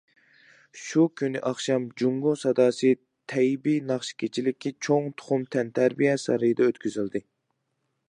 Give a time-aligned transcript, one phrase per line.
[0.83, 2.91] شۇ كۈنى ئاخشام،« جۇڭگو ساداسى»
[3.35, 7.27] تەيبېي ناخشا كېچىلىكى چوڭ تۇخۇم تەنتەربىيە سارىيىدا ئۆتكۈزۈلدى.